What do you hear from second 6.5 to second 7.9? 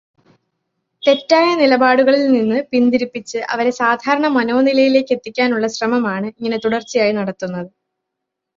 തുടർച്ചയായി നടത്തുന്നത്.